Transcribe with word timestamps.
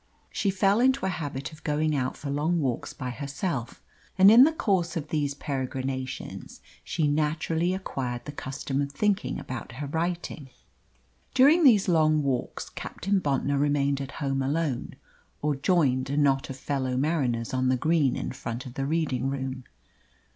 She 0.31 0.49
fell 0.49 0.79
into 0.79 1.05
a 1.05 1.09
habit 1.09 1.51
of 1.51 1.63
going 1.63 1.95
out 1.95 2.17
for 2.17 2.31
long 2.31 2.59
walks 2.59 2.91
by 2.91 3.11
herself, 3.11 3.83
and 4.17 4.31
in 4.31 4.45
the 4.45 4.51
course 4.51 4.97
of 4.97 5.09
these 5.09 5.35
peregrinations 5.35 6.59
she 6.83 7.07
naturally 7.07 7.75
acquired 7.75 8.25
the 8.25 8.31
custom 8.31 8.81
of 8.81 8.91
thinking 8.91 9.39
about 9.39 9.73
her 9.73 9.85
writing. 9.85 10.49
During 11.35 11.63
these 11.63 11.87
long 11.87 12.23
walks 12.23 12.67
Captain 12.71 13.19
Bontnor 13.19 13.59
remained 13.59 14.01
at 14.01 14.13
home 14.13 14.41
alone, 14.41 14.95
or 15.39 15.55
joined 15.55 16.09
a 16.09 16.17
knot 16.17 16.49
of 16.49 16.57
fellow 16.57 16.97
mariners 16.97 17.53
on 17.53 17.69
the 17.69 17.77
green 17.77 18.15
in 18.15 18.31
front 18.31 18.65
of 18.65 18.73
the 18.73 18.87
reading 18.87 19.29
room. 19.29 19.65